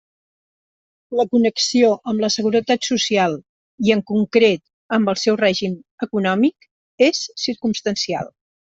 La 1.19 1.25
connexió 1.35 1.91
amb 2.13 2.23
la 2.23 2.31
Seguretat 2.37 2.89
Social 2.89 3.37
i, 3.41 3.93
en 3.99 4.03
concret, 4.15 4.65
amb 5.01 5.15
el 5.17 5.23
seu 5.27 5.41
règim 5.45 5.79
econòmic, 6.11 6.71
és 7.13 7.27
circumstancial. 7.49 8.39